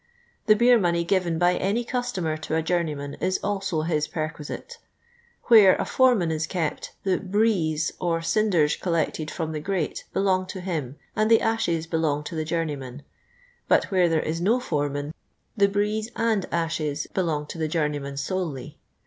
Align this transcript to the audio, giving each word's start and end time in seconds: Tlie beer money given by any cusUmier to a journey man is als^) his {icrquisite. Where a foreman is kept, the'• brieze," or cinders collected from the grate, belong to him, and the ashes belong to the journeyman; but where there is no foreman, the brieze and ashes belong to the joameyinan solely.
Tlie 0.47 0.57
beer 0.57 0.79
money 0.79 1.03
given 1.03 1.37
by 1.37 1.53
any 1.57 1.85
cusUmier 1.85 2.39
to 2.41 2.55
a 2.55 2.63
journey 2.63 2.95
man 2.95 3.13
is 3.21 3.37
als^) 3.43 3.85
his 3.85 4.07
{icrquisite. 4.07 4.77
Where 5.43 5.75
a 5.75 5.85
foreman 5.85 6.31
is 6.31 6.47
kept, 6.47 6.93
the'• 7.03 7.19
brieze," 7.29 7.91
or 8.01 8.19
cinders 8.23 8.75
collected 8.75 9.29
from 9.29 9.51
the 9.51 9.59
grate, 9.59 10.05
belong 10.11 10.47
to 10.47 10.59
him, 10.59 10.95
and 11.15 11.29
the 11.29 11.39
ashes 11.39 11.85
belong 11.85 12.23
to 12.23 12.33
the 12.33 12.45
journeyman; 12.45 13.03
but 13.67 13.91
where 13.91 14.09
there 14.09 14.23
is 14.23 14.41
no 14.41 14.59
foreman, 14.59 15.13
the 15.55 15.67
brieze 15.67 16.09
and 16.15 16.47
ashes 16.51 17.05
belong 17.13 17.45
to 17.45 17.59
the 17.59 17.69
joameyinan 17.69 18.17
solely. 18.17 18.79